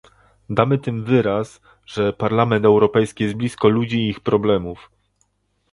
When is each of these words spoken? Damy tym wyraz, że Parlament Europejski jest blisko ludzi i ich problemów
Damy 0.49 0.77
tym 0.79 1.03
wyraz, 1.03 1.61
że 1.85 2.13
Parlament 2.13 2.65
Europejski 2.65 3.23
jest 3.23 3.35
blisko 3.35 3.69
ludzi 3.69 3.97
i 3.97 4.09
ich 4.09 4.19
problemów 4.19 4.89